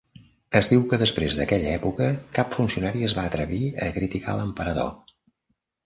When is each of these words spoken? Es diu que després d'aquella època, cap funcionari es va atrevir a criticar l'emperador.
Es 0.59 0.69
diu 0.71 0.79
que 0.93 0.97
després 1.01 1.37
d'aquella 1.41 1.69
època, 1.81 2.09
cap 2.39 2.57
funcionari 2.59 3.07
es 3.11 3.17
va 3.21 3.29
atrevir 3.31 3.63
a 3.89 3.95
criticar 4.03 4.39
l'emperador. 4.41 4.95